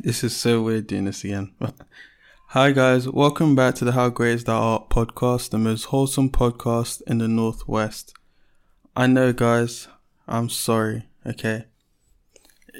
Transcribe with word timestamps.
This 0.00 0.22
is 0.22 0.36
so 0.36 0.62
weird 0.62 0.86
doing 0.86 1.06
this 1.06 1.24
again. 1.24 1.50
Hi 2.50 2.70
guys, 2.70 3.08
welcome 3.08 3.56
back 3.56 3.74
to 3.74 3.84
the 3.84 3.90
How 3.90 4.10
Great 4.10 4.34
Is 4.34 4.44
That 4.44 4.52
Art 4.52 4.90
podcast, 4.90 5.50
the 5.50 5.58
most 5.58 5.86
wholesome 5.86 6.30
podcast 6.30 7.02
in 7.08 7.18
the 7.18 7.26
Northwest. 7.26 8.14
I 8.94 9.08
know 9.08 9.32
guys, 9.32 9.88
I'm 10.28 10.50
sorry, 10.50 11.08
okay? 11.26 11.64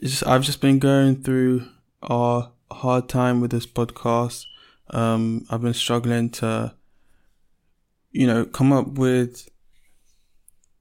Just, 0.00 0.24
I've 0.28 0.44
just 0.44 0.60
been 0.60 0.78
going 0.78 1.24
through 1.24 1.66
a 2.02 2.50
hard 2.70 3.08
time 3.08 3.40
with 3.40 3.50
this 3.50 3.66
podcast. 3.66 4.44
Um, 4.90 5.44
I've 5.50 5.62
been 5.62 5.74
struggling 5.74 6.30
to, 6.30 6.76
you 8.12 8.28
know, 8.28 8.44
come 8.44 8.72
up 8.72 8.86
with 8.92 9.48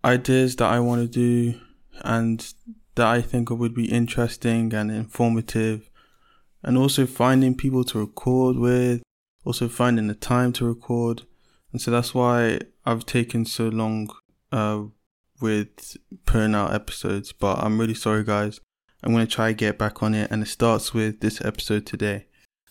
ideas 0.06 0.56
that 0.58 0.72
I 0.72 0.82
want 0.82 1.02
to 1.02 1.08
do 1.08 1.60
and 2.02 2.54
that 2.94 3.08
I 3.08 3.22
think 3.24 3.50
would 3.50 3.74
be 3.74 3.92
interesting 3.92 4.72
and 4.76 4.92
informative 4.92 5.87
and 6.68 6.78
also 6.78 7.06
finding 7.06 7.56
people 7.56 7.86
to 7.86 7.98
record 7.98 8.58
with, 8.58 9.02
also 9.46 9.70
finding 9.70 10.08
the 10.08 10.14
time 10.14 10.52
to 10.52 10.66
record. 10.66 11.22
And 11.72 11.82
so 11.82 11.92
that's 11.92 12.14
why 12.14 12.60
I've 12.86 13.06
taken 13.06 13.46
so 13.46 13.70
long 13.70 14.14
uh, 14.52 14.84
with 15.40 15.96
putting 16.26 16.54
out 16.54 16.74
episodes. 16.74 17.32
But 17.32 17.60
I'm 17.60 17.80
really 17.80 17.94
sorry, 17.94 18.26
guys. 18.26 18.60
I'm 19.02 19.14
going 19.14 19.26
to 19.26 19.34
try 19.34 19.48
to 19.48 19.54
get 19.54 19.78
back 19.78 20.04
on 20.04 20.14
it. 20.14 20.30
And 20.30 20.44
it 20.44 20.48
starts 20.48 20.94
with 20.94 21.22
this 21.22 21.40
episode 21.40 21.86
today. 21.86 22.26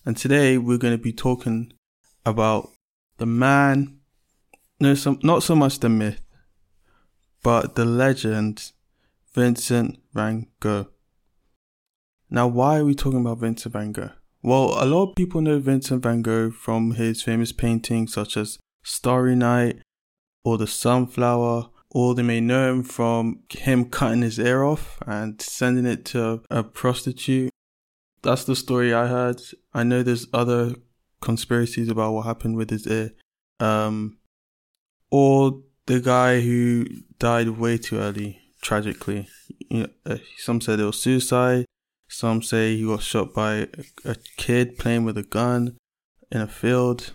And 0.05 0.15
today 0.15 0.59
we're 0.59 0.77
going 0.77 0.97
to 0.97 1.03
be 1.03 1.15
talking 1.15 1.73
about 2.27 2.69
the 3.17 3.25
man, 3.25 4.01
no, 4.79 4.95
some, 4.95 5.21
not 5.23 5.43
so 5.43 5.57
much 5.57 5.81
the 5.81 5.89
myth, 5.89 6.21
but 7.43 7.77
the 7.77 7.87
legend, 7.87 8.73
Vincent 9.33 9.99
van 10.13 10.49
Gogh. 10.61 10.89
Now, 12.31 12.47
why 12.49 12.79
are 12.79 12.85
we 12.85 12.95
talking 12.95 13.21
about 13.21 13.39
Vincent 13.39 13.73
van 13.73 13.93
Gogh? 13.93 14.11
Well, 14.43 14.83
a 14.83 14.87
lot 14.87 15.11
of 15.11 15.17
people 15.17 15.41
know 15.41 15.59
Vincent 15.59 16.03
van 16.03 16.23
Gogh 16.23 16.51
from 16.51 16.93
his 16.93 17.23
famous 17.23 17.53
paintings 17.53 18.13
such 18.13 18.37
as 18.37 18.59
Starry 18.83 19.37
Night 19.37 19.81
or 20.45 20.59
The 20.59 20.67
Sunflower, 20.67 21.71
or 21.91 22.15
they 22.15 22.23
may 22.23 22.41
know 22.41 22.71
him 22.71 22.83
from 22.83 23.41
him 23.51 23.87
cutting 23.87 24.23
his 24.23 24.39
ear 24.39 24.63
off 24.63 24.99
and 25.07 25.41
sending 25.41 25.87
it 25.87 26.05
to 26.07 26.43
a 26.51 26.63
prostitute. 26.63 27.51
That's 28.23 28.45
the 28.45 28.57
story 28.57 28.93
I 28.93 29.07
heard. 29.07 29.41
I 29.73 29.83
know 29.83 30.03
there's 30.03 30.27
other 30.33 30.75
conspiracies 31.21 31.89
about 31.89 32.13
what 32.13 32.27
happened 32.27 32.57
with 32.57 32.71
his 32.71 32.87
ear. 32.87 33.13
Um, 33.61 34.19
or 35.11 35.63
the 35.87 36.01
guy 36.01 36.41
who 36.41 36.87
died 37.19 37.51
way 37.51 37.79
too 37.79 37.99
early, 37.99 38.41
tragically. 38.61 39.29
You 39.71 39.81
know, 39.81 39.89
uh, 40.05 40.19
some 40.39 40.61
said 40.61 40.81
it 40.81 40.85
was 40.85 41.01
suicide. 41.01 41.65
Some 42.09 42.43
say 42.43 42.77
he 42.77 42.85
got 42.85 43.03
shot 43.03 43.35
by 43.35 43.69
a, 44.05 44.17
kid 44.37 44.79
playing 44.79 45.05
with 45.05 45.19
a 45.19 45.23
gun 45.23 45.77
in 46.31 46.41
a 46.41 46.47
field. 46.47 47.13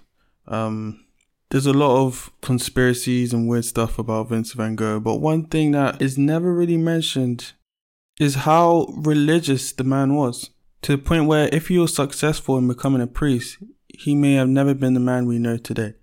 Um, 0.47 1.05
there's 1.49 1.65
a 1.65 1.73
lot 1.73 2.05
of 2.05 2.31
conspiracies 2.41 3.33
and 3.33 3.47
weird 3.47 3.65
stuff 3.65 3.99
about 3.99 4.29
Vincent 4.29 4.57
van 4.57 4.75
Gogh, 4.75 4.99
but 4.99 5.17
one 5.17 5.45
thing 5.45 5.71
that 5.71 6.01
is 6.01 6.17
never 6.17 6.53
really 6.53 6.77
mentioned 6.77 7.53
is 8.19 8.35
how 8.35 8.87
religious 8.97 9.71
the 9.71 9.83
man 9.83 10.15
was. 10.15 10.49
To 10.83 10.93
the 10.93 10.97
point 10.97 11.27
where 11.27 11.49
if 11.51 11.67
he 11.67 11.77
was 11.77 11.95
successful 11.95 12.57
in 12.57 12.67
becoming 12.67 13.01
a 13.01 13.07
priest, 13.07 13.57
he 13.87 14.15
may 14.15 14.33
have 14.33 14.49
never 14.49 14.73
been 14.73 14.93
the 14.93 14.99
man 14.99 15.25
we 15.25 15.39
know 15.39 15.57
today. 15.57 15.93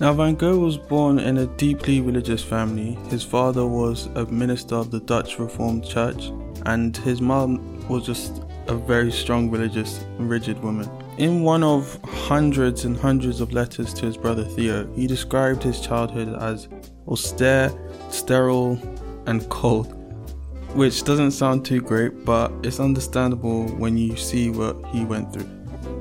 Now, 0.00 0.14
Van 0.14 0.34
Gogh 0.34 0.58
was 0.58 0.78
born 0.78 1.18
in 1.18 1.36
a 1.36 1.46
deeply 1.46 2.00
religious 2.00 2.42
family. 2.42 2.98
His 3.08 3.22
father 3.22 3.66
was 3.66 4.06
a 4.14 4.24
minister 4.26 4.74
of 4.74 4.90
the 4.90 5.00
Dutch 5.00 5.38
Reformed 5.38 5.84
Church, 5.84 6.32
and 6.64 6.96
his 6.96 7.20
mom 7.20 7.69
was 7.90 8.06
just 8.06 8.42
a 8.68 8.74
very 8.74 9.10
strong 9.10 9.50
religious 9.50 9.98
and 10.18 10.30
rigid 10.30 10.62
woman. 10.62 10.88
In 11.18 11.42
one 11.42 11.64
of 11.64 11.98
hundreds 12.04 12.84
and 12.84 12.96
hundreds 12.96 13.40
of 13.40 13.52
letters 13.52 13.92
to 13.94 14.06
his 14.06 14.16
brother 14.16 14.44
Theo, 14.44 14.90
he 14.94 15.06
described 15.06 15.62
his 15.62 15.80
childhood 15.80 16.40
as 16.40 16.68
austere, 17.08 17.70
sterile, 18.08 18.80
and 19.26 19.46
cold, 19.50 19.92
which 20.74 21.02
doesn't 21.02 21.32
sound 21.32 21.64
too 21.64 21.80
great, 21.80 22.24
but 22.24 22.52
it's 22.62 22.78
understandable 22.78 23.66
when 23.76 23.98
you 23.98 24.16
see 24.16 24.50
what 24.50 24.76
he 24.86 25.04
went 25.04 25.32
through. 25.32 25.50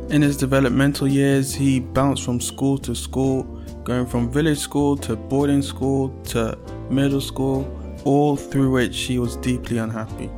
In 0.09 0.21
his 0.21 0.37
developmental 0.37 1.07
years, 1.07 1.53
he 1.53 1.79
bounced 1.79 2.23
from 2.23 2.39
school 2.39 2.77
to 2.79 2.95
school, 2.95 3.43
going 3.83 4.05
from 4.05 4.31
village 4.31 4.59
school 4.59 4.95
to 4.97 5.15
boarding 5.15 5.63
school 5.63 6.09
to 6.25 6.57
middle 6.89 7.21
school, 7.21 7.67
all 8.05 8.35
through 8.35 8.71
which 8.71 8.97
he 8.99 9.17
was 9.17 9.35
deeply 9.37 9.79
unhappy. 9.79 10.29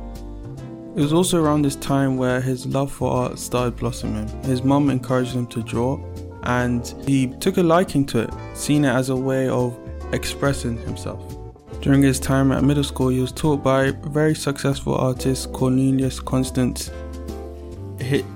It 0.94 1.00
was 1.00 1.14
also 1.14 1.42
around 1.42 1.62
this 1.62 1.76
time 1.76 2.18
where 2.18 2.38
his 2.38 2.66
love 2.66 2.92
for 2.92 3.10
art 3.10 3.38
started 3.38 3.76
blossoming. 3.76 4.28
His 4.42 4.62
mum 4.62 4.90
encouraged 4.90 5.32
him 5.32 5.46
to 5.46 5.62
draw, 5.62 5.98
and 6.42 6.86
he 7.06 7.28
took 7.40 7.56
a 7.56 7.62
liking 7.62 8.04
to 8.06 8.18
it, 8.18 8.30
seeing 8.52 8.84
it 8.84 8.90
as 8.90 9.08
a 9.08 9.16
way 9.16 9.48
of 9.48 9.74
expressing 10.12 10.76
himself. 10.76 11.34
During 11.80 12.02
his 12.02 12.20
time 12.20 12.52
at 12.52 12.62
middle 12.62 12.84
school, 12.84 13.08
he 13.08 13.20
was 13.20 13.32
taught 13.32 13.62
by 13.62 13.92
very 14.08 14.34
successful 14.34 14.94
artist 14.94 15.50
Cornelius 15.54 16.20
Constant. 16.20 16.90
Hit, 17.98 18.26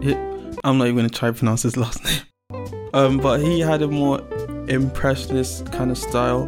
hit. 0.00 0.16
I'm 0.64 0.78
not 0.78 0.86
even 0.86 0.96
gonna 0.96 1.10
try 1.10 1.28
to 1.28 1.34
pronounce 1.34 1.62
his 1.64 1.76
last 1.76 2.02
name. 2.50 2.70
Um, 2.94 3.18
but 3.18 3.40
he 3.40 3.60
had 3.60 3.82
a 3.82 3.88
more 3.88 4.22
impressionist 4.68 5.70
kind 5.70 5.90
of 5.90 5.98
style. 5.98 6.46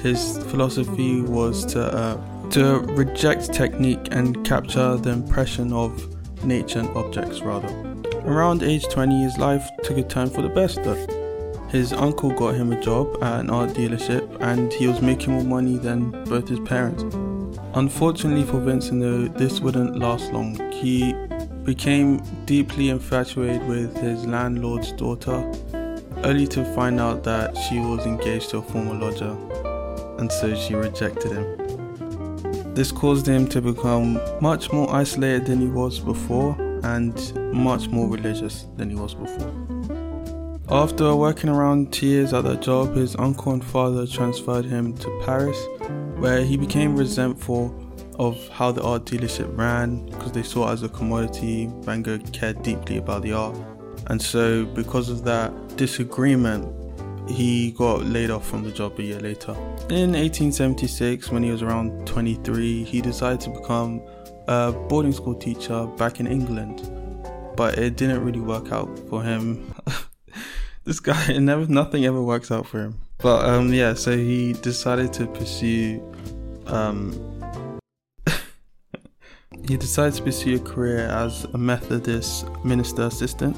His 0.00 0.38
philosophy 0.44 1.22
was 1.22 1.66
to 1.66 1.92
uh, 1.92 2.16
to 2.52 2.80
reject 2.80 3.50
technique 3.50 4.08
and 4.10 4.44
capture 4.44 4.96
the 4.96 5.08
impression 5.08 5.72
of 5.72 6.14
nature 6.44 6.80
and 6.80 6.88
objects 6.90 7.40
rather. 7.40 7.68
Around 8.26 8.62
age 8.62 8.86
20, 8.90 9.22
his 9.22 9.38
life 9.38 9.66
took 9.82 9.96
a 9.96 10.02
turn 10.02 10.28
for 10.28 10.42
the 10.42 10.50
best 10.50 10.82
though. 10.84 11.06
His 11.70 11.94
uncle 11.94 12.30
got 12.30 12.54
him 12.54 12.70
a 12.70 12.80
job 12.82 13.22
at 13.22 13.40
an 13.40 13.48
art 13.48 13.70
dealership 13.70 14.38
and 14.42 14.70
he 14.70 14.86
was 14.86 15.00
making 15.00 15.32
more 15.32 15.44
money 15.44 15.78
than 15.78 16.10
both 16.24 16.46
his 16.46 16.60
parents. 16.60 17.02
Unfortunately 17.74 18.44
for 18.44 18.60
Vincent 18.60 19.00
though, 19.00 19.28
this 19.28 19.60
wouldn't 19.60 19.98
last 19.98 20.30
long. 20.30 20.54
He 20.72 21.14
became 21.64 22.22
deeply 22.44 22.90
infatuated 22.90 23.66
with 23.66 23.96
his 23.96 24.26
landlord's 24.26 24.92
daughter, 24.92 25.50
only 26.22 26.46
to 26.48 26.66
find 26.74 27.00
out 27.00 27.24
that 27.24 27.56
she 27.56 27.78
was 27.78 28.04
engaged 28.04 28.50
to 28.50 28.58
a 28.58 28.62
former 28.62 28.94
lodger, 28.94 29.34
and 30.18 30.30
so 30.30 30.54
she 30.54 30.74
rejected 30.74 31.32
him. 31.32 31.61
This 32.74 32.90
caused 32.90 33.26
him 33.26 33.46
to 33.48 33.60
become 33.60 34.18
much 34.40 34.72
more 34.72 34.90
isolated 34.94 35.46
than 35.46 35.60
he 35.60 35.66
was 35.66 36.00
before 36.00 36.56
and 36.84 37.14
much 37.54 37.88
more 37.88 38.08
religious 38.08 38.66
than 38.76 38.88
he 38.88 38.96
was 38.96 39.14
before. 39.14 39.52
After 40.70 41.14
working 41.14 41.50
around 41.50 41.92
two 41.92 42.06
years 42.06 42.32
at 42.32 42.44
that 42.44 42.62
job, 42.62 42.94
his 42.94 43.14
uncle 43.16 43.52
and 43.52 43.62
father 43.62 44.06
transferred 44.06 44.64
him 44.64 44.96
to 44.96 45.22
Paris, 45.22 45.58
where 46.16 46.42
he 46.44 46.56
became 46.56 46.96
resentful 46.96 47.78
of 48.18 48.48
how 48.48 48.72
the 48.72 48.82
art 48.82 49.04
dealership 49.04 49.54
ran 49.56 50.06
because 50.06 50.32
they 50.32 50.42
saw 50.42 50.70
it 50.70 50.72
as 50.72 50.82
a 50.82 50.88
commodity. 50.88 51.70
Van 51.80 52.02
Gogh 52.02 52.18
cared 52.32 52.62
deeply 52.62 52.96
about 52.96 53.20
the 53.20 53.32
art, 53.32 53.54
and 54.06 54.20
so 54.20 54.64
because 54.64 55.10
of 55.10 55.24
that 55.24 55.76
disagreement, 55.76 56.66
he 57.28 57.72
got 57.72 58.04
laid 58.04 58.30
off 58.30 58.46
from 58.46 58.62
the 58.62 58.70
job 58.70 58.98
a 58.98 59.02
year 59.02 59.20
later. 59.20 59.52
In 59.88 60.12
1876, 60.12 61.30
when 61.30 61.42
he 61.42 61.50
was 61.50 61.62
around 61.62 62.06
23, 62.06 62.84
he 62.84 63.00
decided 63.00 63.40
to 63.40 63.50
become 63.50 64.02
a 64.48 64.72
boarding 64.72 65.12
school 65.12 65.34
teacher 65.34 65.86
back 65.96 66.20
in 66.20 66.26
England, 66.26 66.88
but 67.56 67.78
it 67.78 67.96
didn't 67.96 68.24
really 68.24 68.40
work 68.40 68.72
out 68.72 68.98
for 69.08 69.22
him. 69.22 69.74
this 70.84 71.00
guy, 71.00 71.32
never, 71.38 71.66
nothing 71.66 72.04
ever 72.04 72.22
works 72.22 72.50
out 72.50 72.66
for 72.66 72.80
him. 72.80 73.00
But 73.18 73.48
um, 73.48 73.72
yeah, 73.72 73.94
so 73.94 74.16
he 74.16 74.54
decided 74.54 75.12
to 75.14 75.26
pursue. 75.26 76.02
Um, 76.66 77.12
he 79.68 79.76
decided 79.76 80.14
to 80.14 80.22
pursue 80.22 80.56
a 80.56 80.58
career 80.58 81.06
as 81.06 81.44
a 81.44 81.58
Methodist 81.58 82.46
minister 82.64 83.02
assistant 83.02 83.56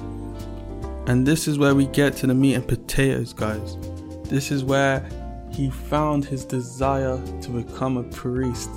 and 1.06 1.26
this 1.26 1.46
is 1.46 1.58
where 1.58 1.74
we 1.74 1.86
get 1.88 2.16
to 2.16 2.26
the 2.26 2.34
meat 2.34 2.54
and 2.54 2.66
potatoes, 2.66 3.32
guys. 3.32 3.76
This 4.24 4.50
is 4.50 4.64
where 4.64 5.06
he 5.50 5.70
found 5.70 6.24
his 6.24 6.44
desire 6.44 7.20
to 7.42 7.50
become 7.50 7.98
a 7.98 8.02
priest. 8.04 8.70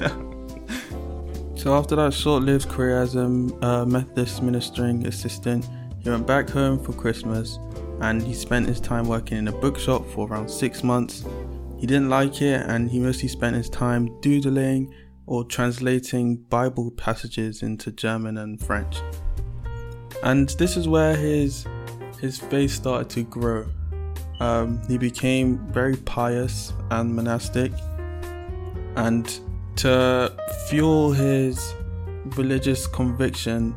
so, 1.56 1.74
after 1.74 1.94
that 1.96 2.12
short 2.12 2.42
lived 2.42 2.68
career 2.68 3.00
as 3.00 3.14
a 3.14 3.24
uh, 3.62 3.84
Methodist 3.86 4.42
ministering 4.42 5.06
assistant, 5.06 5.68
he 6.00 6.10
went 6.10 6.26
back 6.26 6.50
home 6.50 6.82
for 6.82 6.92
Christmas 6.92 7.58
and 8.00 8.20
he 8.22 8.34
spent 8.34 8.66
his 8.66 8.80
time 8.80 9.06
working 9.06 9.38
in 9.38 9.48
a 9.48 9.52
bookshop 9.52 10.04
for 10.10 10.26
around 10.26 10.50
six 10.50 10.82
months. 10.82 11.24
He 11.78 11.86
didn't 11.86 12.08
like 12.08 12.42
it 12.42 12.66
and 12.66 12.90
he 12.90 12.98
mostly 12.98 13.28
spent 13.28 13.54
his 13.54 13.70
time 13.70 14.20
doodling 14.20 14.92
or 15.26 15.44
translating 15.44 16.36
Bible 16.36 16.90
passages 16.90 17.62
into 17.62 17.92
German 17.92 18.38
and 18.38 18.60
French 18.60 19.00
and 20.22 20.48
this 20.50 20.76
is 20.76 20.88
where 20.88 21.16
his 21.16 21.66
his 22.20 22.38
faith 22.38 22.70
started 22.70 23.08
to 23.10 23.22
grow. 23.22 23.66
Um, 24.40 24.80
he 24.88 24.98
became 24.98 25.58
very 25.72 25.96
pious 25.96 26.72
and 26.90 27.14
monastic, 27.14 27.72
and 28.96 29.40
to 29.76 30.34
fuel 30.68 31.12
his 31.12 31.74
religious 32.36 32.86
conviction, 32.86 33.74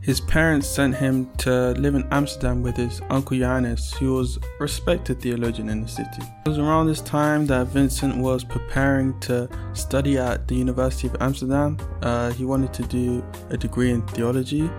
his 0.00 0.20
parents 0.20 0.68
sent 0.68 0.94
him 0.94 1.28
to 1.38 1.72
live 1.72 1.96
in 1.96 2.06
Amsterdam 2.12 2.62
with 2.62 2.76
his 2.76 3.00
uncle 3.10 3.36
Johannes, 3.36 3.92
who 3.94 4.14
was 4.14 4.36
a 4.36 4.40
respected 4.60 5.20
theologian 5.20 5.68
in 5.68 5.82
the 5.82 5.88
city. 5.88 6.22
It 6.44 6.48
was 6.48 6.58
around 6.58 6.86
this 6.86 7.00
time 7.00 7.44
that 7.46 7.66
Vincent 7.66 8.16
was 8.16 8.44
preparing 8.44 9.18
to 9.20 9.48
study 9.72 10.16
at 10.16 10.46
the 10.46 10.54
University 10.54 11.08
of 11.08 11.16
Amsterdam. 11.20 11.76
Uh, 12.02 12.30
he 12.30 12.44
wanted 12.44 12.72
to 12.74 12.82
do 12.84 13.24
a 13.50 13.56
degree 13.56 13.90
in 13.90 14.02
theology, 14.02 14.70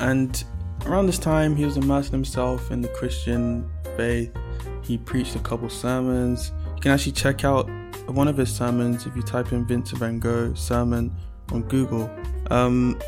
and 0.00 0.44
around 0.86 1.06
this 1.06 1.18
time, 1.18 1.54
he 1.54 1.64
was 1.64 1.76
immersing 1.76 2.12
himself 2.12 2.70
in 2.70 2.80
the 2.80 2.88
Christian 2.88 3.70
faith. 3.96 4.34
He 4.82 4.98
preached 4.98 5.36
a 5.36 5.40
couple 5.40 5.68
sermons. 5.68 6.52
You 6.74 6.80
can 6.80 6.90
actually 6.92 7.12
check 7.12 7.44
out 7.44 7.68
one 8.06 8.26
of 8.26 8.36
his 8.36 8.54
sermons 8.54 9.06
if 9.06 9.14
you 9.14 9.22
type 9.22 9.52
in 9.52 9.66
Vincent 9.66 10.00
van 10.00 10.18
Gogh 10.18 10.54
sermon 10.54 11.14
on 11.52 11.62
Google. 11.64 12.10
Um, 12.50 13.00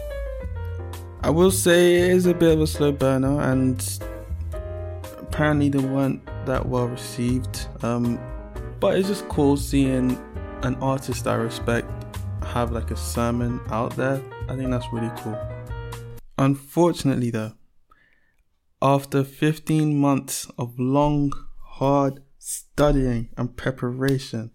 I 1.22 1.30
will 1.30 1.50
say 1.50 1.94
it 1.94 2.10
is 2.10 2.26
a 2.26 2.34
bit 2.34 2.52
of 2.52 2.60
a 2.60 2.66
slow 2.66 2.92
burner, 2.92 3.40
and 3.40 3.98
apparently 5.18 5.68
they 5.68 5.78
weren't 5.78 6.24
that 6.46 6.66
well 6.66 6.88
received. 6.88 7.68
Um, 7.82 8.20
but 8.80 8.96
it's 8.96 9.08
just 9.08 9.28
cool 9.28 9.56
seeing 9.56 10.18
an 10.62 10.74
artist 10.76 11.26
I 11.26 11.34
respect 11.34 11.88
have 12.44 12.72
like 12.72 12.90
a 12.90 12.96
sermon 12.96 13.60
out 13.70 13.96
there. 13.96 14.20
I 14.48 14.56
think 14.56 14.70
that's 14.70 14.86
really 14.92 15.10
cool. 15.18 15.38
Unfortunately, 16.42 17.30
though, 17.30 17.52
after 18.80 19.22
15 19.22 19.96
months 19.96 20.50
of 20.58 20.78
long, 20.78 21.32
hard 21.78 22.22
studying 22.38 23.28
and 23.36 23.56
preparation, 23.56 24.50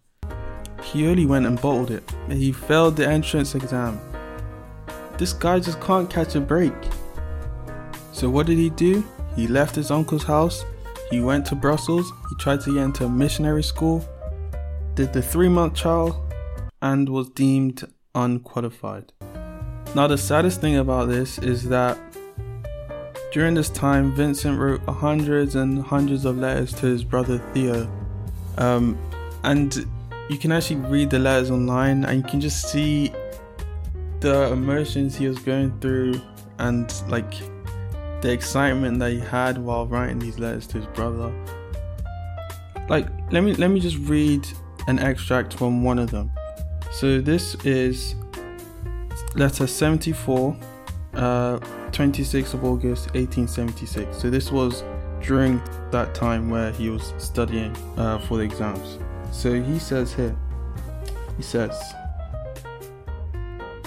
he 0.84 1.07
only 1.07 1.25
went 1.25 1.45
and 1.45 1.62
bottled 1.62 1.92
it. 1.92 2.04
He 2.30 2.51
failed 2.51 2.98
the 2.98 3.07
entrance 3.07 3.56
exam 3.56 4.00
this 5.18 5.34
guy 5.34 5.60
just 5.60 5.81
can't 5.81 6.10
catch 6.10 6.36
a 6.36 6.39
break. 6.39 6.74
So, 8.12 8.30
what 8.30 8.45
did 8.45 8.57
he 8.57 8.69
do? 8.69 9.04
He 9.36 9.48
left 9.48 9.75
his 9.75 9.92
uncle's 9.92 10.24
house, 10.24 10.63
he 11.10 11.22
went 11.22 11.45
to 11.48 11.56
Brussels, 11.56 12.12
he 12.30 12.36
tried 12.36 12.62
to 12.62 12.74
get 12.74 12.84
into 12.84 13.06
a 13.06 13.10
missionary 13.10 13.63
school, 13.63 14.07
did 14.95 15.13
the 15.13 15.22
three 15.22 15.50
month 15.50 15.74
trial, 15.75 16.28
and 16.81 17.10
was 17.10 17.30
deemed 17.30 17.84
unqualified. 18.13 19.12
Now, 19.97 20.05
the 20.05 20.15
saddest 20.15 20.61
thing 20.61 20.77
about 20.77 21.09
this 21.09 21.39
is 21.39 21.67
that 21.69 21.97
during 23.31 23.55
this 23.55 23.67
time, 23.67 24.13
Vincent 24.13 24.59
wrote 24.59 24.81
hundreds 24.83 25.55
and 25.55 25.81
hundreds 25.81 26.23
of 26.23 26.38
letters 26.38 26.71
to 26.73 26.85
his 26.85 27.03
brother 27.03 27.39
Theo. 27.51 27.89
Um, 28.59 28.95
and 29.44 29.88
you 30.29 30.38
can 30.38 30.51
actually 30.51 30.81
read 30.81 31.09
the 31.09 31.17
letters 31.17 31.49
online 31.49 32.05
and 32.05 32.23
you 32.23 32.29
can 32.29 32.39
just 32.39 32.71
see 32.71 33.11
the 34.19 34.51
emotions 34.51 35.15
he 35.15 35.27
was 35.27 35.39
going 35.39 35.75
through 35.79 36.21
and 36.59 36.93
like 37.07 37.33
the 38.21 38.31
excitement 38.31 39.00
that 39.00 39.13
he 39.13 39.19
had 39.19 39.57
while 39.57 39.88
writing 39.88 40.19
these 40.19 40.38
letters 40.38 40.67
to 40.67 40.77
his 40.77 40.85
brother. 40.85 41.33
Like 42.88 43.07
let 43.31 43.41
me 43.41 43.55
let 43.55 43.71
me 43.71 43.79
just 43.79 43.97
read 43.97 44.47
an 44.88 45.00
extract 45.00 45.55
from 45.55 45.83
one 45.83 45.97
of 45.97 46.11
them. 46.11 46.29
So 46.91 47.19
this 47.19 47.55
is 47.65 48.13
letter 49.38 49.68
74 49.68 50.57
uh 51.13 51.60
26th 51.92 52.54
of 52.54 52.63
August 52.63 53.06
1876. 53.16 54.18
So 54.18 54.30
this 54.30 54.51
was 54.51 54.84
during 55.22 55.62
that 55.92 56.13
time 56.13 56.50
where 56.50 56.72
he 56.72 56.89
was 56.89 57.13
studying 57.18 57.75
uh, 57.98 58.19
for 58.19 58.38
the 58.38 58.44
exams. 58.44 59.00
So 59.31 59.62
he 59.62 59.80
says 59.80 60.13
here, 60.13 60.36
he 61.38 61.44
says, 61.44 61.75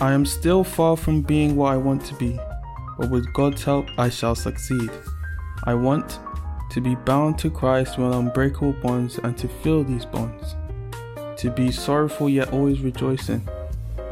I 0.00 0.12
am 0.12 0.24
still 0.24 0.64
far 0.64 0.96
from 0.96 1.22
being 1.22 1.56
what 1.56 1.72
I 1.72 1.76
want 1.76 2.04
to 2.06 2.14
be, 2.14 2.38
but 2.98 3.10
with 3.10 3.32
God's 3.32 3.62
help, 3.62 3.86
I 3.98 4.08
shall 4.08 4.34
succeed. 4.34 4.90
I 5.64 5.74
want 5.74 6.18
to 6.70 6.80
be 6.80 6.94
bound 6.94 7.38
to 7.40 7.50
Christ 7.50 7.98
with 7.98 8.12
unbreakable 8.12 8.72
bonds 8.82 9.18
and 9.18 9.36
to 9.38 9.46
feel 9.46 9.84
these 9.84 10.06
bonds, 10.06 10.56
to 11.36 11.50
be 11.50 11.70
sorrowful 11.70 12.28
yet 12.28 12.52
always 12.52 12.80
rejoicing, 12.80 13.46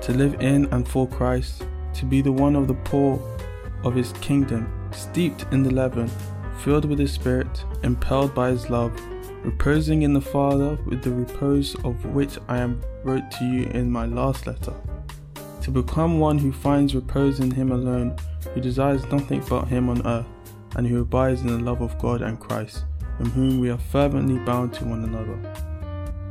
to 0.08 0.14
live 0.14 0.40
in 0.40 0.66
and 0.72 0.88
for 0.88 1.06
Christ, 1.06 1.64
to 1.94 2.05
be 2.05 2.20
the 2.20 2.32
one 2.32 2.56
of 2.56 2.66
the 2.66 2.75
poor 2.75 3.20
of 3.84 3.94
his 3.94 4.12
kingdom, 4.14 4.69
steeped 4.90 5.46
in 5.52 5.62
the 5.62 5.70
leaven, 5.70 6.10
filled 6.60 6.87
with 6.87 6.99
his 6.99 7.12
spirit, 7.12 7.64
impelled 7.82 8.34
by 8.34 8.50
his 8.50 8.69
love, 8.69 8.93
reposing 9.44 10.02
in 10.02 10.12
the 10.12 10.20
Father 10.20 10.78
with 10.87 11.02
the 11.02 11.12
repose 11.12 11.75
of 11.84 12.05
which 12.06 12.38
I 12.49 12.58
am 12.58 12.82
wrote 13.05 13.31
to 13.32 13.44
you 13.44 13.64
in 13.66 13.90
my 13.90 14.06
last 14.06 14.46
letter 14.46 14.75
to 15.69 15.82
become 15.82 16.19
one 16.19 16.38
who 16.38 16.50
finds 16.50 16.94
repose 16.94 17.40
in 17.40 17.50
Him 17.50 17.72
alone, 17.72 18.16
who 18.54 18.61
desires 18.62 19.04
nothing 19.12 19.44
but 19.50 19.69
Him 19.69 19.90
on 19.90 20.06
earth, 20.06 20.25
and 20.76 20.87
who 20.87 21.02
abides 21.02 21.43
in 21.43 21.49
the 21.49 21.58
love 21.58 21.82
of 21.82 21.99
God 21.99 22.22
and 22.22 22.40
Christ, 22.40 22.87
from 23.19 23.31
whom 23.32 23.61
we 23.61 23.69
are 23.69 23.76
fervently 23.76 24.38
bound 24.38 24.72
to 24.75 24.87
one 24.87 25.04
another. 25.04 25.37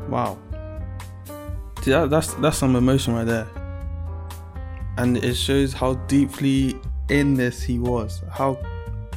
Wow. 0.09 0.39
See, 1.83 1.91
that, 1.91 2.09
that's, 2.09 2.33
that's 2.33 2.57
some 2.57 2.75
emotion 2.75 3.13
right 3.13 3.25
there. 3.25 3.47
And 4.97 5.17
it 5.17 5.35
shows 5.35 5.73
how 5.73 5.93
deeply 6.07 6.75
in 7.09 7.35
this 7.35 7.61
he 7.61 7.79
was, 7.79 8.21
how 8.31 8.57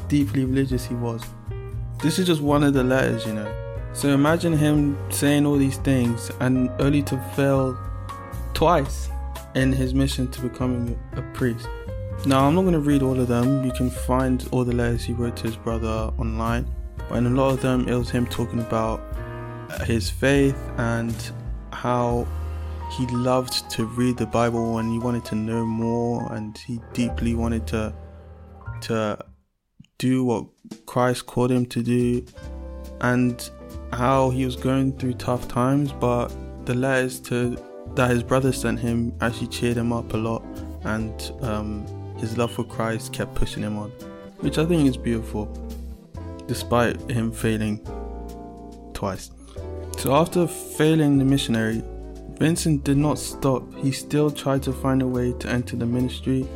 deeply 0.09 0.45
religious 0.45 0.87
he 0.87 0.95
was. 0.95 1.23
This 2.03 2.19
is 2.19 2.27
just 2.27 2.41
one 2.41 2.63
of 2.63 2.75
the 2.75 2.85
letters, 2.85 3.27
you 3.27 3.35
know. 3.35 3.53
So 3.93 4.09
imagine 4.09 4.53
him 4.53 4.97
saying 5.11 5.47
all 5.47 5.57
these 5.57 5.79
things 5.79 6.31
and 6.41 6.71
only 6.81 7.03
to 7.05 7.19
fail 7.35 7.79
twice 8.55 9.09
in 9.55 9.73
his 9.73 9.95
mission 9.95 10.29
to 10.29 10.43
becoming 10.43 10.99
a 11.13 11.23
priest. 11.35 11.69
Now, 12.27 12.47
I'm 12.47 12.55
not 12.55 12.63
going 12.63 12.75
to 12.75 12.81
read 12.81 13.03
all 13.03 13.19
of 13.19 13.29
them. 13.29 13.65
You 13.65 13.73
can 13.73 13.91
find 13.91 14.47
all 14.53 14.65
the 14.65 14.75
letters 14.75 15.05
he 15.05 15.15
wrote 15.15 15.37
to 15.39 15.45
his 15.45 15.57
brother 15.57 16.13
online. 16.19 16.67
But 17.09 17.17
in 17.17 17.27
a 17.27 17.31
lot 17.31 17.55
of 17.55 17.63
them, 17.63 17.89
it 17.89 17.95
was 17.95 18.11
him 18.11 18.27
talking 18.27 18.61
about 18.61 19.03
his 19.85 20.11
faith 20.11 20.57
and 20.77 21.15
how 21.73 22.27
he 22.91 23.07
loved 23.07 23.71
to 23.71 23.87
read 23.87 24.17
the 24.17 24.27
Bible 24.27 24.79
and 24.79 24.91
he 24.91 24.99
wanted 24.99 25.25
to 25.27 25.35
know 25.35 25.65
more 25.65 26.33
and 26.33 26.57
he 26.59 26.81
deeply 26.93 27.35
wanted 27.35 27.67
to 27.69 27.95
to 28.83 29.19
do 29.99 30.25
what 30.25 30.47
Christ 30.87 31.27
called 31.27 31.51
him 31.51 31.67
to 31.67 31.83
do 31.83 32.25
and 33.03 33.51
how 33.93 34.31
he 34.31 34.45
was 34.45 34.57
going 34.57 34.97
through 34.99 35.15
tough 35.15 35.47
times 35.49 35.93
but 35.93 36.29
the 36.65 36.75
letters 36.75 37.21
to 37.21 37.57
that 37.95 38.11
his 38.11 38.23
brother 38.23 38.53
sent 38.53 38.79
him 38.79 39.13
actually 39.21 39.49
cheered 39.49 39.77
him 39.77 39.93
up 39.93 40.13
a 40.15 40.17
lot, 40.17 40.45
and 40.85 41.33
um, 41.43 41.87
his 42.19 42.37
love 42.39 42.53
for 42.53 42.65
Christ 42.65 43.13
kept 43.13 43.35
pushing 43.35 43.63
him 43.63 43.79
on, 43.79 43.91
which 44.41 44.59
I 44.59 44.65
think 44.65 44.89
is 44.89 44.97
beautiful, 44.97 45.47
despite 46.47 47.11
him 47.11 47.33
failing 47.33 47.81
twice. 48.95 49.31
So 49.99 50.15
after 50.15 50.47
failing 50.47 51.19
the 51.19 51.25
missionary, 51.25 51.83
Vincent 52.41 52.85
did 52.85 52.97
not 52.97 53.19
stop. 53.19 53.63
He 53.75 53.93
still 53.93 54.31
tried 54.31 54.63
to 54.63 54.73
find 54.73 55.03
a 55.03 55.07
way 55.07 55.35
to 55.41 55.49
enter 55.51 55.77
the 55.77 55.85
ministry. 55.85 56.49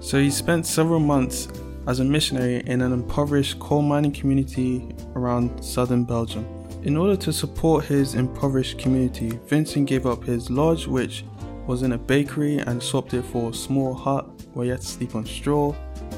So 0.00 0.18
he 0.18 0.32
spent 0.32 0.66
several 0.66 0.98
months 0.98 1.46
as 1.86 2.00
a 2.00 2.04
missionary 2.04 2.60
in 2.66 2.80
an 2.80 2.92
impoverished 2.92 3.60
coal 3.60 3.82
mining 3.82 4.10
community 4.10 4.88
around 5.14 5.62
southern 5.62 6.02
Belgium. 6.02 6.44
In 6.82 6.96
order 6.96 7.14
to 7.14 7.32
support 7.32 7.84
his 7.84 8.16
impoverished 8.16 8.80
community, 8.80 9.38
Vincent 9.46 9.86
gave 9.86 10.06
up 10.06 10.24
his 10.24 10.50
lodge, 10.50 10.88
which 10.88 11.24
was 11.68 11.82
in 11.82 11.92
a 11.92 11.98
bakery, 11.98 12.58
and 12.58 12.82
swapped 12.82 13.14
it 13.14 13.22
for 13.22 13.50
a 13.50 13.54
small 13.54 13.94
hut 13.94 14.28
where 14.54 14.64
he 14.64 14.70
had 14.70 14.80
to 14.80 14.86
sleep 14.86 15.14
on 15.14 15.24
straw. 15.24 15.72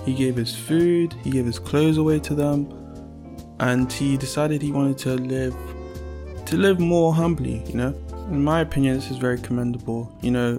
He 0.07 0.15
gave 0.15 0.35
his 0.35 0.57
food, 0.57 1.13
he 1.23 1.31
gave 1.31 1.45
his 1.45 1.59
clothes 1.59 1.99
away 1.99 2.21
to 2.21 2.35
them, 2.35 2.73
and 3.61 3.93
he 3.93 4.17
decided 4.17 4.63
he 4.63 4.73
wanted 4.73 4.97
to 4.99 5.17
live 5.17 5.55
to 6.47 6.57
live 6.57 6.81
more 6.81 7.13
humbly, 7.13 7.63
you 7.67 7.75
know. 7.75 7.95
In 8.31 8.45
my 8.45 8.61
opinion, 8.61 8.95
this 8.95 9.11
is 9.11 9.17
very 9.17 9.39
commendable. 9.39 10.17
You 10.23 10.31
know, 10.31 10.59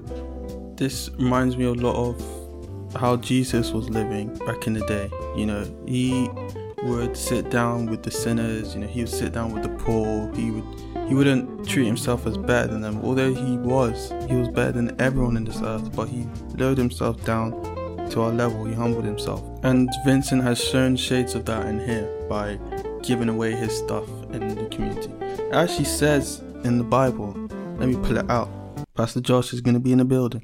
this 0.76 1.10
reminds 1.18 1.56
me 1.56 1.66
a 1.66 1.74
lot 1.74 1.96
of 1.96 2.96
how 2.96 3.16
Jesus 3.16 3.72
was 3.72 3.90
living 3.90 4.38
back 4.46 4.68
in 4.68 4.74
the 4.74 4.86
day. 4.88 5.10
You 5.38 5.46
know, 5.46 5.84
he 5.88 6.30
would 6.84 7.16
sit 7.16 7.50
down 7.50 7.86
with 7.86 8.04
the 8.04 8.12
sinners, 8.12 8.76
you 8.76 8.82
know, 8.82 8.88
he 8.88 9.02
would 9.02 9.10
sit 9.10 9.32
down 9.32 9.54
with 9.54 9.64
the 9.64 9.70
poor, 9.70 10.34
he 10.36 10.52
would 10.52 10.66
he 11.08 11.16
wouldn't 11.16 11.68
treat 11.68 11.86
himself 11.86 12.26
as 12.26 12.38
better 12.38 12.68
than 12.68 12.82
them, 12.82 13.02
although 13.04 13.34
he 13.34 13.58
was. 13.58 14.14
He 14.30 14.36
was 14.36 14.48
better 14.48 14.72
than 14.72 15.00
everyone 15.00 15.36
in 15.36 15.44
this 15.44 15.62
earth, 15.62 15.94
but 15.96 16.08
he 16.08 16.26
lowered 16.56 16.78
himself 16.78 17.24
down 17.26 17.52
to 18.12 18.22
our 18.22 18.32
level, 18.32 18.66
he 18.66 18.74
humbled 18.74 19.06
himself. 19.06 19.44
And 19.64 19.90
Vincent 20.06 20.44
has 20.44 20.62
shown 20.62 20.96
shades 20.96 21.36
of 21.36 21.46
that 21.46 21.66
in 21.68 21.80
here 21.80 22.10
by 22.30 22.60
giving 23.04 23.30
away 23.30 23.52
his 23.52 23.78
stuff 23.78 24.08
in 24.32 24.56
the 24.56 24.66
community. 24.66 25.12
It 25.22 25.54
actually 25.54 25.86
says 25.86 26.42
in 26.64 26.78
the 26.78 26.84
Bible, 26.84 27.41
let 27.82 27.90
me 27.90 27.96
pull 27.96 28.18
it 28.18 28.30
out. 28.30 28.48
Pastor 28.96 29.22
Josh 29.22 29.54
is 29.54 29.62
going 29.62 29.74
to 29.74 29.80
be 29.80 29.92
in 29.92 29.98
the 29.98 30.06
building. 30.06 30.44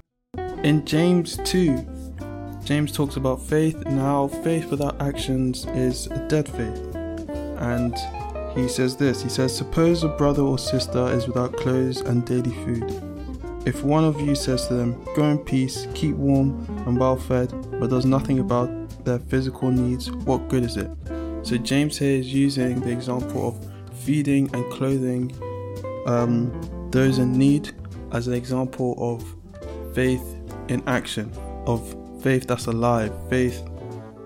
In 0.63 0.84
James 0.86 1.38
2, 1.46 1.86
James 2.63 2.91
talks 2.91 3.15
about 3.15 3.39
faith 3.39 3.75
and 3.86 4.00
how 4.00 4.29
faith 4.44 4.72
without 4.72 5.00
actions 5.00 5.67
is 5.67 6.08
a 6.08 6.27
dead 6.27 6.50
faith. 6.50 6.96
And 7.60 7.96
he 8.58 8.67
says 8.67 8.98
this 8.98 9.22
He 9.22 9.29
says, 9.29 9.56
Suppose 9.56 10.03
a 10.03 10.08
brother 10.08 10.41
or 10.41 10.58
sister 10.58 11.10
is 11.10 11.27
without 11.27 11.56
clothes 11.56 12.01
and 12.01 12.25
daily 12.25 12.56
food. 12.65 13.03
If 13.67 13.84
one 13.84 14.03
of 14.03 14.20
you 14.20 14.34
says 14.34 14.67
to 14.70 14.74
them, 14.74 15.06
Go 15.15 15.25
in 15.25 15.38
peace, 15.38 15.88
keep 15.94 16.15
warm 16.15 16.65
and 16.88 17.00
well 17.00 17.17
fed, 17.17 17.53
but 17.79 17.91
does 17.91 18.06
nothing 18.06 18.39
about 18.39 19.06
their 19.06 19.20
physical 19.20 19.70
needs, 19.70 20.12
what 20.12 20.50
good 20.50 20.63
is 20.63 20.75
it? 20.75 20.89
So 21.44 21.58
James 21.58 22.00
here 22.00 22.17
is 22.17 22.34
using 22.34 22.79
the 22.82 22.89
example 22.89 23.50
of 23.50 24.00
feeding 24.00 24.50
and 24.56 24.70
clothing 24.72 25.32
um, 26.08 26.51
those 26.91 27.20
in 27.20 27.38
need 27.38 27.72
as 28.12 28.27
an 28.27 28.34
example 28.34 28.96
of 28.98 29.96
faith 29.96 30.36
in 30.70 30.84
action, 30.88 31.32
of 31.65 31.96
faith 32.22 32.48
that's 32.48 32.67
alive, 32.67 33.13
faith 33.29 33.63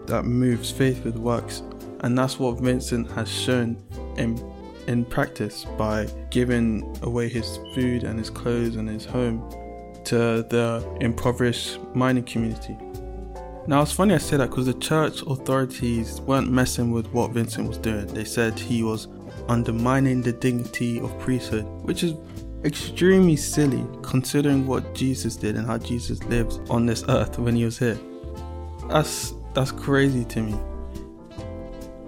that 0.08 0.24
moves, 0.24 0.72
faith 0.72 1.04
with 1.04 1.16
works. 1.18 1.64
And 2.02 2.18
that's 2.18 2.40
what 2.40 2.60
Vincent 2.60 3.10
has 3.12 3.30
shown 3.30 3.78
in 4.18 4.38
in 4.88 5.06
practice 5.06 5.66
by 5.78 6.08
giving 6.32 6.98
away 7.04 7.30
his 7.30 7.60
food 7.76 8.04
and 8.04 8.18
his 8.18 8.30
clothes 8.30 8.76
and 8.76 8.90
his 8.90 9.06
home 9.06 9.48
to 10.04 10.44
the 10.50 10.98
impoverished 11.00 11.80
mining 11.94 12.24
community. 12.24 12.76
Now 13.68 13.84
it's 13.84 13.92
funny 13.92 14.16
I 14.16 14.18
say 14.18 14.38
that 14.38 14.50
because 14.50 14.66
the 14.66 14.74
church 14.74 15.22
authorities 15.22 16.20
weren't 16.22 16.52
messing 16.52 16.92
with 16.92 17.08
what 17.14 17.32
Vincent 17.32 17.68
was 17.68 17.78
doing. 17.78 18.08
They 18.08 18.24
said 18.24 18.58
he 18.58 18.82
was 18.82 19.08
undermining 19.48 20.22
the 20.22 20.34
dignity 20.34 21.00
of 21.00 21.18
priesthood, 21.20 21.66
which 21.84 22.04
is 22.04 22.16
extremely 22.64 23.36
silly 23.36 23.86
considering 24.02 24.68
what 24.68 24.94
Jesus 24.94 25.36
did 25.36 25.56
and 25.56 25.66
how 25.66 25.78
Jesus 25.78 26.24
lived 26.26 26.60
on 26.70 26.86
this 26.86 27.04
earth 27.10 27.40
when 27.40 27.56
he 27.56 27.66
was 27.66 27.80
here. 27.80 28.00
That's 28.88 29.34
that's 29.54 29.72
crazy 29.72 30.26
to 30.26 30.42
me. 30.42 30.56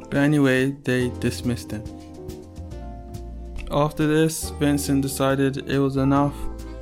But 0.10 0.17
anyway, 0.17 0.72
they 0.83 1.10
dismissed 1.19 1.72
him. 1.72 1.83
After 3.72 4.05
this, 4.05 4.51
Vincent 4.60 5.01
decided 5.01 5.69
it 5.69 5.79
was 5.79 5.98
enough 5.98 6.36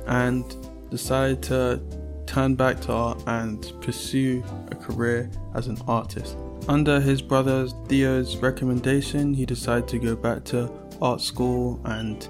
and 0.06 0.44
decided 0.90 1.42
to 1.44 1.80
turn 2.26 2.54
back 2.54 2.80
to 2.82 2.92
art 2.92 3.22
and 3.26 3.72
pursue 3.80 4.44
a 4.70 4.74
career 4.74 5.30
as 5.54 5.68
an 5.68 5.78
artist. 5.88 6.36
Under 6.68 7.00
his 7.00 7.22
brother 7.22 7.66
Theo's 7.88 8.36
recommendation, 8.36 9.34
he 9.34 9.46
decided 9.46 9.88
to 9.88 9.98
go 9.98 10.14
back 10.14 10.44
to 10.44 10.70
art 11.00 11.20
school 11.20 11.80
and 11.84 12.28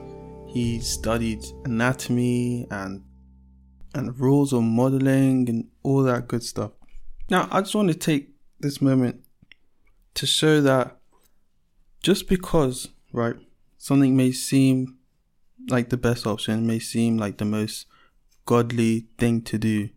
he 0.52 0.80
studied 0.80 1.42
anatomy 1.64 2.66
and 2.70 3.02
and 3.94 4.18
rules 4.18 4.52
of 4.52 4.62
modeling 4.62 5.48
and 5.48 5.68
all 5.82 6.02
that 6.02 6.28
good 6.28 6.42
stuff. 6.42 6.72
Now, 7.30 7.48
I 7.50 7.60
just 7.60 7.74
want 7.74 7.88
to 7.88 7.94
take 7.94 8.30
this 8.60 8.80
moment 8.80 9.22
to 10.14 10.26
show 10.26 10.60
that 10.60 10.98
just 12.02 12.28
because, 12.28 12.88
right, 13.12 13.36
something 13.78 14.16
may 14.16 14.32
seem 14.32 14.98
like 15.68 15.90
the 15.90 15.96
best 15.96 16.26
option, 16.26 16.66
may 16.66 16.78
seem 16.78 17.18
like 17.18 17.38
the 17.38 17.44
most 17.44 17.86
godly 18.44 19.06
thing 19.18 19.42
to 19.42 19.58
do, 19.58 19.90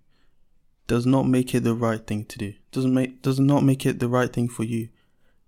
does 0.88 1.05
not 1.05 1.27
make 1.27 1.55
it 1.55 1.63
the 1.63 1.74
right 1.74 2.05
thing 2.05 2.25
to 2.25 2.38
do. 2.38 2.53
Doesn't 2.71 2.93
make 2.93 3.21
does 3.21 3.39
not 3.39 3.63
make 3.63 3.85
it 3.85 4.00
the 4.00 4.09
right 4.09 4.31
thing 4.31 4.47
for 4.47 4.63
you. 4.63 4.89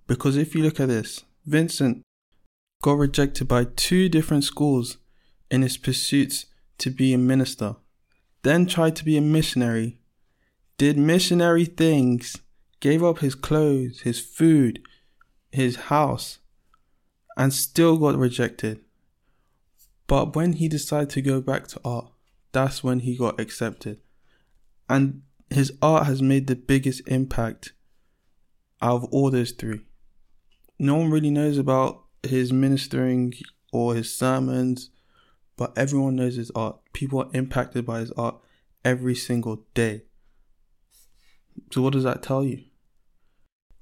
Because 0.08 0.38
if 0.38 0.56
you 0.56 0.64
look 0.64 0.80
at 0.80 0.88
this, 0.88 1.24
Vincent 1.46 2.04
got 2.82 2.98
rejected 2.98 3.48
by 3.48 3.66
two 3.76 4.10
different 4.10 4.44
schools 4.44 4.98
in 5.50 5.62
his 5.62 5.78
pursuits 5.78 6.46
to 6.78 6.90
be 6.90 7.14
a 7.14 7.18
minister, 7.18 7.76
then 8.44 8.66
tried 8.66 8.96
to 8.96 9.06
be 9.06 9.18
a 9.18 9.22
missionary, 9.22 9.98
did 10.78 10.98
missionary 10.98 11.66
things, 11.66 12.38
gave 12.80 13.04
up 13.04 13.20
his 13.20 13.36
clothes, 13.36 14.02
his 14.02 14.20
food, 14.20 14.82
his 15.52 15.76
house, 15.76 16.40
and 17.36 17.54
still 17.54 17.98
got 17.98 18.16
rejected. 18.16 18.80
But 20.06 20.36
when 20.36 20.54
he 20.54 20.68
decided 20.68 21.10
to 21.12 21.22
go 21.22 21.42
back 21.42 21.68
to 21.68 21.82
art, 21.84 22.12
that's 22.52 22.84
when 22.84 23.02
he 23.02 23.18
got 23.18 23.40
accepted. 23.40 24.00
And 24.88 25.24
his 25.50 25.74
art 25.82 26.06
has 26.06 26.22
made 26.22 26.48
the 26.48 26.56
biggest 26.56 27.08
impact 27.08 27.74
out 28.82 28.96
of 28.96 29.04
all 29.06 29.32
those 29.32 29.52
three. 29.52 29.82
No 30.80 30.96
one 30.96 31.10
really 31.10 31.32
knows 31.32 31.58
about 31.58 32.04
his 32.24 32.52
ministering 32.52 33.34
or 33.72 33.96
his 33.96 34.14
sermons, 34.14 34.90
but 35.56 35.78
everyone 35.78 36.16
knows 36.16 36.36
his 36.36 36.52
art. 36.52 36.78
People 36.94 37.22
are 37.22 37.30
impacted 37.34 37.86
by 37.86 38.00
his 38.00 38.12
art 38.12 38.38
every 38.84 39.16
single 39.16 39.66
day. 39.74 40.04
So, 41.72 41.82
what 41.82 41.94
does 41.94 42.04
that 42.04 42.24
tell 42.24 42.44
you? 42.44 42.64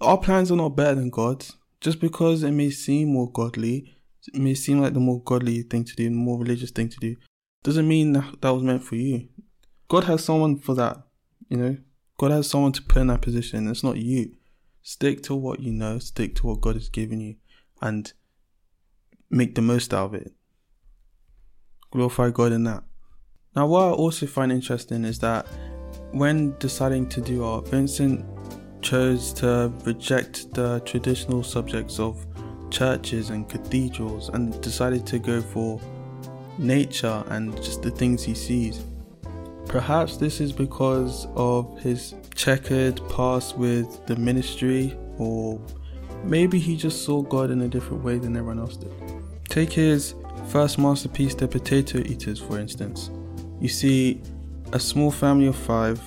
Our 0.01 0.18
plans 0.18 0.51
are 0.51 0.56
not 0.56 0.75
better 0.75 0.96
than 0.96 1.10
God's. 1.10 1.56
Just 1.82 2.00
because 2.00 2.42
it 2.44 2.51
may 2.51 2.70
seem 2.70 3.10
more 3.10 3.32
godly, 3.32 3.94
it 4.34 4.39
may 4.39 4.56
seem 4.56 4.82
like 4.82 4.94
the 4.94 5.00
more 5.00 5.22
godly 5.22 5.62
thing 5.62 5.84
to 5.84 5.96
do, 5.96 6.06
the 6.06 6.15
more 6.15 6.39
religious 6.39 6.72
thing 6.72 6.89
to 6.89 6.98
do, 7.00 7.15
doesn't 7.63 7.88
mean 7.88 8.13
that 8.13 8.42
that 8.42 8.50
was 8.50 8.63
meant 8.63 8.84
for 8.84 8.96
you. 8.96 9.27
God 9.88 10.06
has 10.06 10.24
someone 10.24 10.58
for 10.58 10.74
that, 10.75 10.98
you 11.48 11.58
know? 11.58 11.77
God 12.18 12.32
has 12.32 12.50
someone 12.50 12.72
to 12.72 12.82
put 12.82 13.01
in 13.01 13.08
that 13.08 13.22
position. 13.22 13.68
It's 13.68 13.84
not 13.84 13.98
you. 13.98 14.32
Stick 14.82 15.22
to 15.24 15.36
what 15.36 15.60
you 15.60 15.74
know, 15.74 16.00
stick 16.00 16.36
to 16.36 16.48
what 16.48 16.62
God 16.62 16.75
has 16.75 16.89
given 16.89 17.20
you, 17.20 17.36
and 17.82 18.12
make 19.29 19.55
the 19.55 19.62
most 19.62 19.94
out 19.94 20.05
of 20.05 20.13
it. 20.13 20.34
Glorify 21.91 22.29
God 22.29 22.51
in 22.51 22.63
that. 22.65 22.84
Now, 23.55 23.67
what 23.67 23.84
I 23.84 23.91
also 23.91 24.27
find 24.27 24.51
interesting 24.51 25.05
is 25.05 25.20
that 25.20 25.48
when 26.12 26.55
deciding 26.60 27.10
to 27.10 27.22
do 27.22 27.44
art, 27.44 27.67
Vincent 27.67 28.25
chose 28.82 29.34
to 29.34 29.74
reject 29.86 30.53
the 30.53 30.79
traditional 30.82 31.41
subjects 31.41 32.00
of 32.00 32.25
churches 32.70 33.29
and 33.29 33.48
cathedrals 33.48 34.29
and 34.29 34.60
decided 34.62 35.05
to 35.08 35.20
go 35.20 35.41
for 35.41 35.79
nature 36.58 37.24
and 37.27 37.55
just 37.58 37.82
the 37.82 37.91
things 37.91 38.24
he 38.24 38.34
sees. 38.34 38.84
Perhaps 39.67 40.17
this 40.17 40.39
is 40.39 40.51
because 40.51 41.27
of 41.36 41.79
his 41.79 42.13
checkered 42.36 43.01
past 43.10 43.58
with 43.58 44.05
the 44.05 44.15
ministry, 44.15 44.98
or 45.17 45.60
maybe 46.24 46.60
he 46.60 46.77
just 46.77 47.03
saw 47.03 47.22
God 47.22 47.51
in 47.51 47.62
a 47.62 47.67
different 47.67 48.03
way 48.03 48.17
than 48.17 48.36
everyone 48.36 48.60
else 48.60 48.77
did. 48.77 48.94
Take 49.56 49.72
his 49.72 50.16
first 50.50 50.78
masterpiece, 50.78 51.34
The 51.34 51.48
Potato 51.48 52.00
Eaters, 52.00 52.42
for 52.42 52.60
instance. 52.60 53.10
You 53.62 53.70
see 53.70 54.22
a 54.74 54.80
small 54.82 55.10
family 55.10 55.48
of 55.48 55.56
five, 55.56 56.02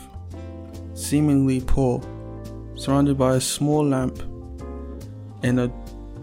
seemingly 0.92 1.62
poor, 1.62 2.02
surrounded 2.74 3.16
by 3.16 3.36
a 3.36 3.40
small 3.40 3.82
lamp 3.86 4.22
in 5.42 5.60
a 5.60 5.72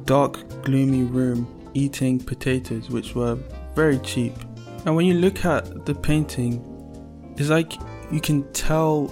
dark, 0.03 0.37
gloomy 0.61 1.01
room 1.01 1.47
eating 1.73 2.19
potatoes, 2.19 2.91
which 2.91 3.15
were 3.15 3.39
very 3.73 3.97
cheap. 3.97 4.35
And 4.85 4.95
when 4.95 5.07
you 5.07 5.15
look 5.15 5.45
at 5.45 5.83
the 5.87 5.95
painting, 5.95 6.61
it's 7.37 7.49
like 7.49 7.73
you 8.11 8.21
can 8.21 8.43
tell 8.53 9.07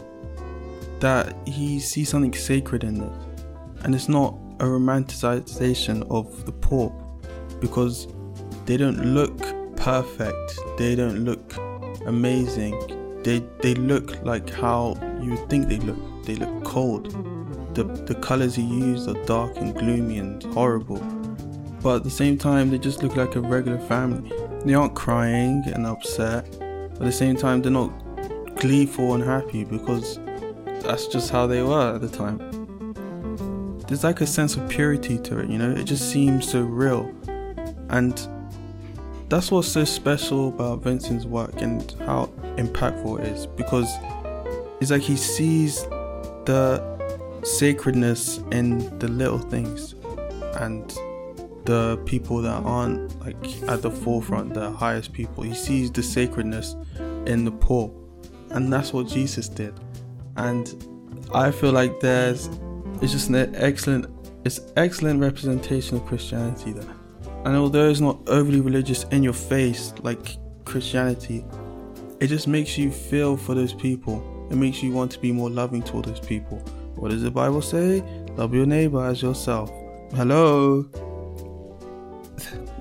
that 0.99 1.35
he 1.47 1.79
sees 1.79 2.09
something 2.09 2.35
sacred 2.35 2.83
in 2.83 3.01
it. 3.01 3.11
And 3.83 3.95
it's 3.95 4.07
not 4.07 4.35
a 4.59 4.65
romanticization 4.65 6.05
of 6.11 6.45
the 6.45 6.51
poor 6.51 7.02
because 7.63 8.07
they 8.65 8.75
don't 8.75 9.13
look 9.15 9.37
perfect, 9.77 10.59
they 10.77 10.95
don't 10.95 11.23
look 11.23 11.55
amazing, 12.05 12.75
they, 13.23 13.39
they 13.61 13.73
look 13.75 14.21
like 14.23 14.49
how 14.49 14.95
you 15.21 15.37
think 15.47 15.69
they 15.69 15.77
look. 15.77 15.97
They 16.25 16.35
look 16.35 16.63
cold. 16.65 17.11
The, 17.73 17.85
the 17.85 18.15
colors 18.15 18.53
he 18.55 18.63
used 18.63 19.07
are 19.07 19.25
dark 19.25 19.55
and 19.57 19.73
gloomy 19.73 20.17
and 20.17 20.43
horrible. 20.53 20.99
But 21.81 21.97
at 21.97 22.03
the 22.03 22.09
same 22.09 22.37
time, 22.37 22.69
they 22.69 22.77
just 22.77 23.01
look 23.01 23.15
like 23.15 23.35
a 23.35 23.41
regular 23.41 23.79
family. 23.79 24.31
They 24.65 24.73
aren't 24.73 24.95
crying 24.95 25.63
and 25.67 25.85
upset. 25.85 26.45
At 26.61 26.99
the 26.99 27.11
same 27.11 27.37
time, 27.37 27.61
they're 27.61 27.71
not 27.71 27.91
gleeful 28.57 29.13
and 29.15 29.23
happy 29.23 29.63
because 29.63 30.19
that's 30.81 31.07
just 31.07 31.29
how 31.29 31.47
they 31.47 31.61
were 31.61 31.95
at 31.95 32.01
the 32.01 32.09
time. 32.09 32.39
There's 33.87 34.03
like 34.03 34.21
a 34.21 34.27
sense 34.27 34.55
of 34.57 34.67
purity 34.69 35.17
to 35.19 35.39
it, 35.39 35.49
you 35.49 35.57
know? 35.57 35.71
It 35.71 35.85
just 35.85 36.11
seems 36.11 36.49
so 36.49 36.61
real. 36.61 37.13
And 37.93 38.27
that's 39.29 39.51
what's 39.51 39.67
so 39.67 39.85
special 39.85 40.49
about 40.49 40.81
Vincent's 40.81 41.25
work 41.25 41.61
and 41.61 41.95
how 41.99 42.25
impactful 42.57 43.19
it 43.19 43.27
is 43.27 43.45
because 43.45 43.87
it's 44.81 44.89
like 44.89 45.03
he 45.03 45.15
sees 45.15 45.83
the 46.45 46.81
sacredness 47.43 48.39
in 48.51 48.97
the 48.97 49.07
little 49.07 49.37
things 49.37 49.93
and 50.55 50.89
the 51.65 52.01
people 52.05 52.41
that 52.41 52.63
aren't 52.63 53.19
like 53.21 53.35
at 53.69 53.83
the 53.83 53.91
forefront, 53.91 54.55
the 54.55 54.71
highest 54.71 55.13
people. 55.13 55.43
He 55.43 55.53
sees 55.53 55.91
the 55.91 56.01
sacredness 56.01 56.75
in 57.27 57.45
the 57.45 57.51
poor. 57.51 57.93
And 58.49 58.73
that's 58.73 58.91
what 58.91 59.07
Jesus 59.07 59.47
did. 59.47 59.79
And 60.35 60.75
I 61.31 61.51
feel 61.51 61.71
like 61.71 61.99
there's 61.99 62.49
it's 63.03 63.11
just 63.11 63.29
an 63.29 63.55
excellent 63.55 64.07
it's 64.45 64.61
excellent 64.77 65.21
representation 65.21 65.97
of 65.97 66.05
Christianity 66.07 66.71
there. 66.73 66.95
And 67.45 67.55
although 67.55 67.89
it's 67.89 67.99
not 67.99 68.19
overly 68.27 68.61
religious 68.61 69.03
in 69.05 69.23
your 69.23 69.33
face 69.33 69.93
like 70.01 70.37
Christianity, 70.65 71.45
it 72.19 72.27
just 72.27 72.47
makes 72.47 72.77
you 72.77 72.91
feel 72.91 73.35
for 73.35 73.53
those 73.53 73.73
people 73.73 74.29
it 74.49 74.57
makes 74.57 74.83
you 74.83 74.91
want 74.91 75.11
to 75.13 75.19
be 75.19 75.31
more 75.31 75.49
loving 75.49 75.81
toward 75.81 76.05
those 76.05 76.19
people. 76.19 76.59
What 76.95 77.09
does 77.09 77.23
the 77.23 77.31
Bible 77.31 77.61
say? 77.61 78.01
Love 78.37 78.53
your 78.53 78.67
neighbor 78.67 79.03
as 79.03 79.21
yourself. 79.21 79.71
Hello. 80.13 80.87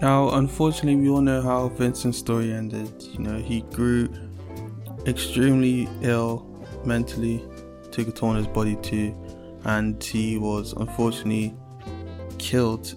Now, 0.03 0.31
unfortunately, 0.31 0.97
we 0.97 1.09
all 1.09 1.21
know 1.21 1.41
how 1.41 1.69
Vincent's 1.69 2.19
story 2.19 2.53
ended. 2.53 2.91
You 3.13 3.21
know, 3.21 3.39
he 3.39 3.61
grew 3.73 4.13
extremely 5.07 5.89
ill 6.01 6.45
mentally, 6.85 7.41
took 7.93 8.09
a 8.09 8.11
toll 8.11 8.31
on 8.31 8.37
his 8.37 8.49
body 8.49 8.75
too, 8.83 9.15
and 9.63 10.03
he 10.03 10.39
was 10.39 10.73
unfortunately 10.73 11.55
killed 12.39 12.97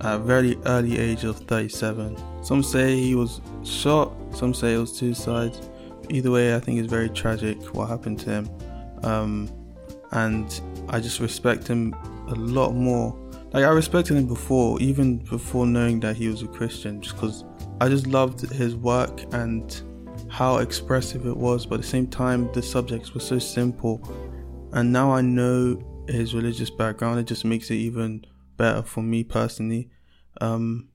at 0.00 0.14
a 0.14 0.18
very 0.18 0.56
early 0.66 0.98
age 0.98 1.24
of 1.24 1.38
37. 1.40 2.16
Some 2.42 2.62
say 2.62 2.96
he 2.96 3.14
was 3.14 3.40
shot, 3.64 4.12
some 4.32 4.54
say 4.54 4.74
it 4.74 4.78
was 4.78 4.96
suicide. 4.96 5.56
Either 6.10 6.30
way, 6.30 6.54
I 6.54 6.60
think 6.60 6.78
it's 6.78 6.88
very 6.88 7.10
tragic 7.10 7.58
what 7.74 7.88
happened 7.88 8.18
to 8.20 8.30
him. 8.30 8.50
Um, 9.02 9.50
and 10.12 10.60
I 10.88 11.00
just 11.00 11.20
respect 11.20 11.66
him 11.66 11.94
a 12.28 12.34
lot 12.34 12.72
more. 12.72 13.16
Like 13.52 13.64
I 13.64 13.68
respected 13.68 14.16
him 14.16 14.26
before, 14.26 14.80
even 14.80 15.18
before 15.18 15.66
knowing 15.66 16.00
that 16.00 16.16
he 16.16 16.28
was 16.28 16.42
a 16.42 16.46
Christian, 16.46 17.00
just 17.00 17.14
because 17.16 17.44
I 17.80 17.88
just 17.88 18.06
loved 18.06 18.40
his 18.40 18.76
work 18.76 19.22
and 19.32 19.80
how 20.28 20.58
expressive 20.58 21.26
it 21.26 21.36
was. 21.36 21.66
But 21.66 21.76
at 21.76 21.80
the 21.82 21.86
same 21.86 22.06
time, 22.06 22.50
the 22.52 22.62
subjects 22.62 23.14
were 23.14 23.20
so 23.20 23.38
simple, 23.38 24.02
and 24.72 24.92
now 24.92 25.10
I 25.10 25.22
know 25.22 25.82
his 26.08 26.34
religious 26.34 26.70
background. 26.70 27.20
It 27.20 27.26
just 27.26 27.44
makes 27.44 27.70
it 27.70 27.76
even 27.76 28.24
better 28.58 28.82
for 28.82 29.02
me 29.02 29.24
personally. 29.24 29.88
Um, 30.40 30.90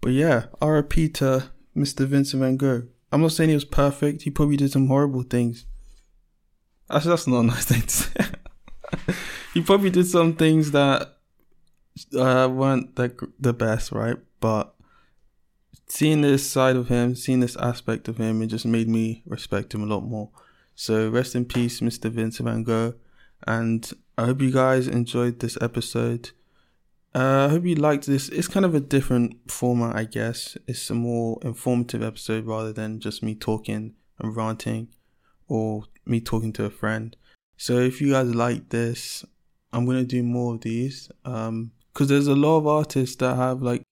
but 0.00 0.12
yeah, 0.12 0.46
RIP 0.62 1.12
to 1.14 1.50
Mr. 1.76 2.06
Vincent 2.06 2.42
Van 2.42 2.56
Gogh. 2.56 2.84
I'm 3.12 3.22
not 3.22 3.32
saying 3.32 3.50
he 3.50 3.54
was 3.54 3.64
perfect. 3.64 4.22
He 4.22 4.30
probably 4.30 4.56
did 4.56 4.72
some 4.72 4.86
horrible 4.86 5.22
things. 5.22 5.66
Actually, 6.88 7.10
that's 7.10 7.26
not 7.26 7.40
a 7.40 7.46
nice 7.46 7.64
thing 7.66 7.82
to 7.82 7.90
say. 7.90 8.24
he 9.54 9.62
probably 9.62 9.90
did 9.90 10.06
some 10.06 10.34
things 10.34 10.70
that 10.70 11.16
uh, 12.16 12.48
weren't 12.50 12.96
the 12.96 13.12
the 13.38 13.52
best, 13.52 13.92
right? 13.92 14.16
But 14.40 14.74
seeing 15.88 16.20
this 16.20 16.48
side 16.48 16.76
of 16.76 16.88
him, 16.88 17.14
seeing 17.14 17.40
this 17.40 17.56
aspect 17.56 18.08
of 18.08 18.18
him, 18.18 18.42
it 18.42 18.46
just 18.46 18.66
made 18.66 18.88
me 18.88 19.22
respect 19.26 19.74
him 19.74 19.82
a 19.82 19.86
lot 19.86 20.02
more. 20.02 20.30
So 20.74 21.08
rest 21.10 21.34
in 21.34 21.44
peace, 21.44 21.80
Mr. 21.80 22.10
Vincent 22.10 22.48
Van 22.48 22.62
Gogh, 22.62 22.94
and 23.46 23.90
I 24.16 24.26
hope 24.26 24.40
you 24.40 24.50
guys 24.50 24.88
enjoyed 24.88 25.40
this 25.40 25.58
episode. 25.60 26.30
Uh, 27.12 27.46
I 27.46 27.48
hope 27.48 27.64
you 27.64 27.74
liked 27.74 28.06
this. 28.06 28.28
It's 28.28 28.46
kind 28.46 28.64
of 28.64 28.74
a 28.74 28.80
different 28.80 29.50
format, 29.50 29.96
I 29.96 30.04
guess. 30.04 30.56
It's 30.68 30.90
a 30.90 30.94
more 30.94 31.38
informative 31.42 32.02
episode 32.02 32.46
rather 32.46 32.72
than 32.72 33.00
just 33.00 33.22
me 33.22 33.34
talking 33.34 33.94
and 34.18 34.36
ranting 34.36 34.88
or 35.48 35.84
me 36.06 36.20
talking 36.20 36.52
to 36.54 36.64
a 36.64 36.70
friend. 36.70 37.16
So 37.56 37.78
if 37.78 38.00
you 38.00 38.12
guys 38.12 38.34
like 38.34 38.68
this, 38.68 39.24
I'm 39.72 39.86
gonna 39.86 40.04
do 40.04 40.22
more 40.22 40.54
of 40.54 40.60
these. 40.60 41.10
Um, 41.24 41.72
because 41.92 42.08
there's 42.08 42.28
a 42.28 42.36
lot 42.36 42.58
of 42.58 42.66
artists 42.66 43.16
that 43.16 43.34
have 43.34 43.62
like 43.62 43.82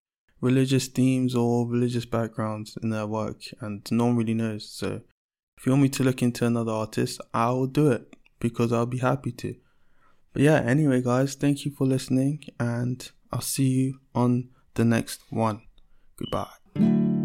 religious 0.40 0.86
themes 0.86 1.34
or 1.34 1.66
religious 1.66 2.04
backgrounds 2.04 2.78
in 2.82 2.90
their 2.90 3.06
work, 3.06 3.42
and 3.60 3.86
no 3.90 4.06
one 4.06 4.16
really 4.16 4.34
knows. 4.34 4.70
So 4.70 5.00
if 5.56 5.66
you 5.66 5.72
want 5.72 5.82
me 5.82 5.88
to 5.88 6.04
look 6.04 6.22
into 6.22 6.46
another 6.46 6.72
artist, 6.72 7.20
I 7.34 7.50
will 7.50 7.66
do 7.66 7.90
it 7.90 8.14
because 8.38 8.72
I'll 8.72 8.86
be 8.86 8.98
happy 8.98 9.32
to. 9.32 9.56
But 10.38 10.44
yeah, 10.44 10.60
anyway, 10.60 11.02
guys, 11.02 11.34
thank 11.34 11.64
you 11.64 11.72
for 11.72 11.84
listening, 11.84 12.44
and 12.60 13.10
I'll 13.32 13.40
see 13.40 13.66
you 13.66 13.98
on 14.14 14.50
the 14.74 14.84
next 14.84 15.20
one. 15.30 15.62
Goodbye. 16.16 17.17